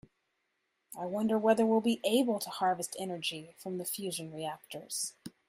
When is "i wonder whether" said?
0.97-1.63